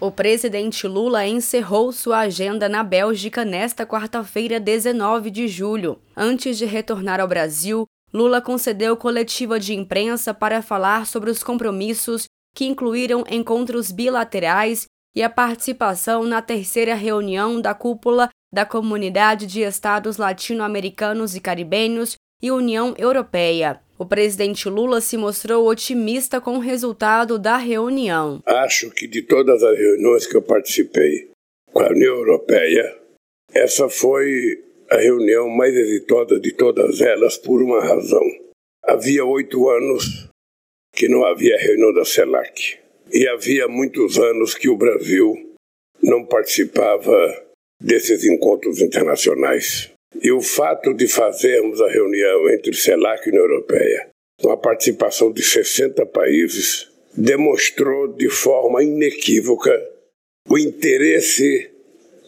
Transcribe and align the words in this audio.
O 0.00 0.10
presidente 0.10 0.88
Lula 0.88 1.26
encerrou 1.26 1.92
sua 1.92 2.20
agenda 2.20 2.70
na 2.70 2.82
Bélgica 2.82 3.44
nesta 3.44 3.84
quarta-feira, 3.84 4.58
19 4.58 5.30
de 5.30 5.46
julho. 5.46 6.00
Antes 6.16 6.56
de 6.56 6.64
retornar 6.64 7.20
ao 7.20 7.28
Brasil, 7.28 7.84
Lula 8.10 8.40
concedeu 8.40 8.96
coletiva 8.96 9.60
de 9.60 9.74
imprensa 9.74 10.32
para 10.32 10.62
falar 10.62 11.04
sobre 11.04 11.28
os 11.30 11.42
compromissos 11.42 12.24
que 12.54 12.64
incluíram 12.64 13.24
encontros 13.30 13.92
bilaterais 13.92 14.86
e 15.14 15.22
a 15.22 15.28
participação 15.28 16.24
na 16.24 16.40
terceira 16.40 16.94
reunião 16.94 17.60
da 17.60 17.74
cúpula 17.74 18.30
da 18.50 18.64
Comunidade 18.64 19.46
de 19.46 19.60
Estados 19.60 20.16
Latino-Americanos 20.16 21.36
e 21.36 21.40
Caribenhos 21.40 22.16
e 22.42 22.50
União 22.50 22.94
Europeia. 22.96 23.82
O 24.00 24.06
presidente 24.06 24.66
Lula 24.66 24.98
se 25.02 25.18
mostrou 25.18 25.68
otimista 25.68 26.40
com 26.40 26.56
o 26.56 26.58
resultado 26.58 27.38
da 27.38 27.58
reunião. 27.58 28.42
Acho 28.46 28.90
que 28.90 29.06
de 29.06 29.20
todas 29.20 29.62
as 29.62 29.78
reuniões 29.78 30.26
que 30.26 30.34
eu 30.34 30.40
participei 30.40 31.28
com 31.70 31.80
a 31.82 31.90
União 31.90 32.16
Europeia, 32.16 32.96
essa 33.52 33.90
foi 33.90 34.64
a 34.90 34.96
reunião 34.96 35.50
mais 35.50 35.74
exitosa 35.74 36.40
de 36.40 36.50
todas 36.50 37.02
elas 37.02 37.36
por 37.36 37.62
uma 37.62 37.82
razão. 37.82 38.24
Havia 38.82 39.22
oito 39.26 39.68
anos 39.68 40.30
que 40.94 41.06
não 41.06 41.22
havia 41.26 41.58
reunião 41.58 41.92
da 41.92 42.06
CELAC. 42.06 42.78
E 43.12 43.28
havia 43.28 43.68
muitos 43.68 44.18
anos 44.18 44.54
que 44.54 44.70
o 44.70 44.78
Brasil 44.78 45.34
não 46.02 46.24
participava 46.24 47.12
desses 47.78 48.24
encontros 48.24 48.80
internacionais. 48.80 49.92
E 50.22 50.30
o 50.30 50.40
fato 50.40 50.92
de 50.92 51.08
fazermos 51.08 51.80
a 51.80 51.88
reunião 51.88 52.50
entre 52.50 52.74
CELAC 52.74 53.26
e 53.26 53.30
União 53.30 53.44
Europeia, 53.44 54.10
com 54.40 54.50
a 54.50 54.56
participação 54.56 55.32
de 55.32 55.42
60 55.42 56.04
países, 56.06 56.88
demonstrou 57.16 58.08
de 58.08 58.28
forma 58.28 58.82
inequívoca 58.82 59.72
o 60.48 60.58
interesse 60.58 61.70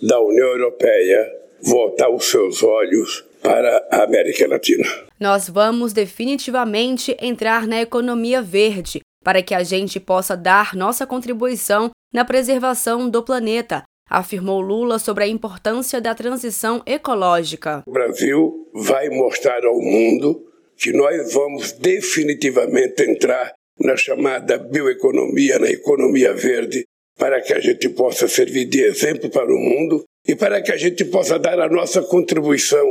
da 0.02 0.20
União 0.20 0.48
Europeia 0.48 1.30
voltar 1.62 2.10
os 2.10 2.30
seus 2.30 2.62
olhos 2.62 3.24
para 3.42 3.86
a 3.90 4.04
América 4.04 4.48
Latina. 4.48 4.88
Nós 5.18 5.48
vamos 5.48 5.92
definitivamente 5.92 7.16
entrar 7.20 7.66
na 7.66 7.80
economia 7.80 8.40
verde 8.40 9.00
para 9.22 9.42
que 9.42 9.54
a 9.54 9.62
gente 9.62 10.00
possa 10.00 10.36
dar 10.36 10.74
nossa 10.74 11.06
contribuição 11.06 11.90
na 12.12 12.24
preservação 12.24 13.08
do 13.08 13.22
planeta, 13.22 13.84
afirmou 14.12 14.60
Lula 14.60 14.98
sobre 14.98 15.24
a 15.24 15.28
importância 15.28 16.00
da 16.00 16.14
transição 16.14 16.82
ecológica. 16.84 17.82
O 17.86 17.92
Brasil 17.92 18.68
vai 18.74 19.08
mostrar 19.08 19.64
ao 19.64 19.80
mundo 19.80 20.44
que 20.76 20.92
nós 20.92 21.32
vamos 21.32 21.72
definitivamente 21.72 23.02
entrar 23.02 23.54
na 23.80 23.96
chamada 23.96 24.58
bioeconomia, 24.58 25.58
na 25.58 25.70
economia 25.70 26.34
verde, 26.34 26.84
para 27.18 27.40
que 27.40 27.54
a 27.54 27.60
gente 27.60 27.88
possa 27.88 28.28
servir 28.28 28.66
de 28.66 28.82
exemplo 28.82 29.30
para 29.30 29.52
o 29.52 29.58
mundo 29.58 30.04
e 30.26 30.36
para 30.36 30.60
que 30.60 30.72
a 30.72 30.76
gente 30.76 31.04
possa 31.06 31.38
dar 31.38 31.58
a 31.58 31.68
nossa 31.68 32.02
contribuição 32.02 32.86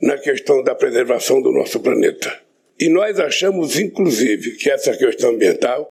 na 0.00 0.18
questão 0.18 0.62
da 0.62 0.74
preservação 0.74 1.42
do 1.42 1.50
nosso 1.50 1.80
planeta. 1.80 2.40
E 2.78 2.88
nós 2.88 3.18
achamos, 3.18 3.78
inclusive, 3.78 4.56
que 4.56 4.70
essa 4.70 4.96
questão 4.96 5.30
ambiental 5.30 5.88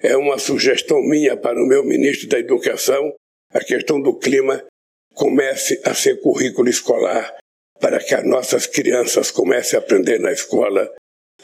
é 0.00 0.16
uma 0.16 0.38
sugestão 0.38 1.00
minha 1.02 1.36
para 1.36 1.62
o 1.62 1.66
meu 1.66 1.84
ministro 1.84 2.28
da 2.28 2.38
Educação, 2.38 3.12
a 3.52 3.60
questão 3.60 4.00
do 4.00 4.18
clima 4.18 4.64
comece 5.14 5.80
a 5.84 5.94
ser 5.94 6.20
currículo 6.20 6.68
escolar 6.68 7.36
para 7.80 7.98
que 7.98 8.14
as 8.14 8.24
nossas 8.24 8.66
crianças 8.66 9.30
comecem 9.30 9.78
a 9.78 9.82
aprender 9.82 10.18
na 10.18 10.32
escola 10.32 10.92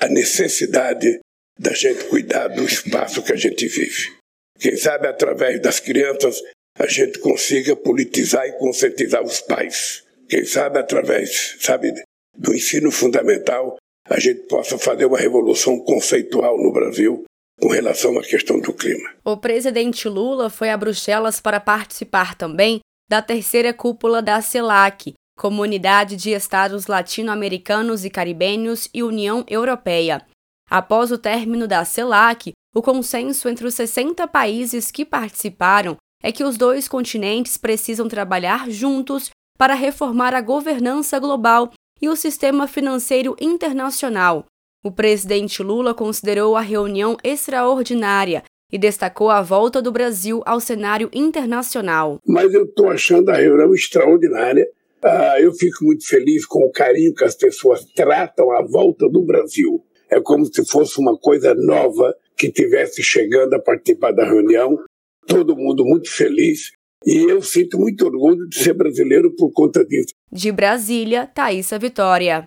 a 0.01 0.09
necessidade 0.09 1.19
da 1.59 1.73
gente 1.73 2.05
cuidar 2.05 2.49
do 2.49 2.65
espaço 2.65 3.23
que 3.23 3.33
a 3.33 3.37
gente 3.37 3.67
vive. 3.67 4.17
Quem 4.59 4.77
sabe 4.77 5.09
através 5.09 5.61
das 5.61 5.81
crianças 5.81 6.41
a 6.79 6.87
gente 6.87 7.19
consiga 7.19 7.75
politizar 7.75 8.47
e 8.47 8.53
conscientizar 8.53 9.23
os 9.23 9.41
pais. 9.41 10.05
Quem 10.29 10.45
sabe 10.45 10.79
através, 10.79 11.57
sabe, 11.61 11.93
do 12.37 12.55
ensino 12.55 12.91
fundamental 12.91 13.77
a 14.09 14.19
gente 14.19 14.43
possa 14.43 14.79
fazer 14.79 15.05
uma 15.05 15.19
revolução 15.19 15.79
conceitual 15.81 16.57
no 16.57 16.73
Brasil 16.73 17.25
com 17.61 17.69
relação 17.69 18.19
à 18.19 18.23
questão 18.23 18.61
do 18.61 18.73
clima. 18.73 19.11
O 19.25 19.37
presidente 19.37 20.09
Lula 20.09 20.49
foi 20.49 20.71
a 20.71 20.77
Bruxelas 20.77 21.41
para 21.41 21.61
participar 21.61 22.35
também 22.35 22.81
da 23.09 23.23
terceira 23.23 23.73
cúpula 23.73 24.23
da 24.23 24.41
CELAC, 24.41 25.15
Comunidade 25.37 26.17
de 26.17 26.31
Estados 26.31 26.87
Latino-Americanos 26.87 28.05
e 28.05 28.11
Caribenhos 28.11 28.89
e 28.93 29.03
União 29.03 29.45
Europeia. 29.49 30.27
Após 30.69 31.11
o 31.11 31.19
término 31.19 31.67
da 31.67 31.85
CELAC, 31.85 32.53
o 32.75 32.83
consenso 32.83 33.49
entre 33.49 33.67
os 33.67 33.75
60 33.75 34.27
países 34.29 34.91
que 34.91 35.05
participaram 35.05 35.97
é 36.23 36.31
que 36.33 36.45
os 36.45 36.57
dois 36.57 36.89
continentes 36.89 37.57
precisam 37.57 38.09
trabalhar 38.09 38.69
juntos 38.69 39.31
para 39.57 39.75
reformar 39.75 40.35
a 40.35 40.41
governança 40.41 41.19
global 41.19 41.73
e 42.01 42.09
o 42.09 42.17
sistema 42.17 42.67
financeiro 42.69 43.37
internacional. 43.41 44.45
O 44.85 44.93
presidente 44.93 45.61
Lula 45.61 45.93
considerou 45.93 46.55
a 46.55 46.61
reunião 46.61 47.17
extraordinária 47.25 48.45
e 48.73 48.79
destacou 48.79 49.29
a 49.29 49.43
volta 49.43 49.83
do 49.83 49.91
Brasil 49.91 50.41
ao 50.47 50.61
cenário 50.61 51.11
internacional. 51.13 52.19
Mas 52.25 52.55
eu 52.55 52.65
estou 52.65 52.89
achando 52.89 53.31
a 53.31 53.37
reunião 53.37 53.75
extraordinária. 53.75 54.65
Ah, 55.03 55.41
eu 55.41 55.53
fico 55.53 55.85
muito 55.85 56.07
feliz 56.07 56.47
com 56.47 56.61
o 56.61 56.71
carinho 56.71 57.13
que 57.13 57.25
as 57.25 57.35
pessoas 57.35 57.85
tratam 57.87 58.53
a 58.53 58.63
volta 58.63 59.09
do 59.09 59.23
Brasil. 59.23 59.83
É 60.09 60.21
como 60.21 60.45
se 60.47 60.65
fosse 60.65 61.01
uma 61.01 61.19
coisa 61.19 61.55
nova 61.55 62.15
que 62.37 62.53
tivesse 62.53 63.03
chegando 63.03 63.55
a 63.55 63.61
participar 63.61 64.13
da 64.13 64.25
reunião. 64.25 64.79
Todo 65.27 65.57
mundo 65.57 65.85
muito 65.85 66.09
feliz. 66.09 66.71
E 67.05 67.31
eu 67.31 67.43
sinto 67.43 67.79
muito 67.79 68.05
orgulho 68.07 68.49
de 68.49 68.59
ser 68.59 68.75
brasileiro 68.75 69.35
por 69.35 69.51
conta 69.53 69.85
disso. 69.85 70.13
De 70.31 70.53
Brasília, 70.53 71.27
Thaisa 71.27 71.79
Vitória. 71.79 72.37